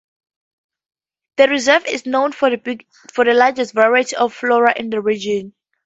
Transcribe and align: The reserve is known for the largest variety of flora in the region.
The 1.37 1.47
reserve 1.47 1.85
is 1.85 2.07
known 2.07 2.31
for 2.31 2.49
the 2.49 2.87
largest 3.35 3.75
variety 3.75 4.15
of 4.15 4.33
flora 4.33 4.73
in 4.75 4.89
the 4.89 4.99
region. 4.99 5.53